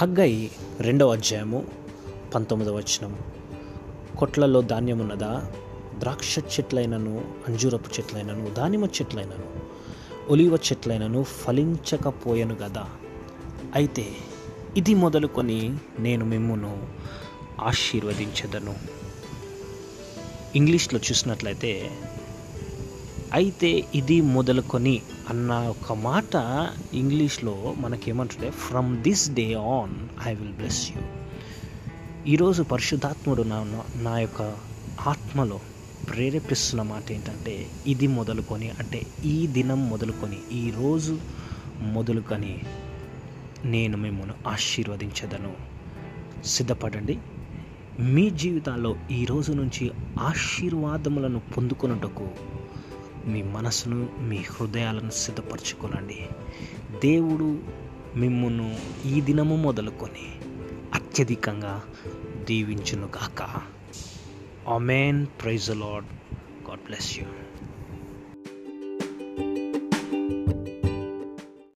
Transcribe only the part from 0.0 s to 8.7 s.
Haggai రెండవ అధ్యాయము పంతొమ్మిదవ వచనం. కొట్లలో ధాన్యమున్నదా? ద్రాక్ష చెట్లైనను అంజూరపు చెట్లైనను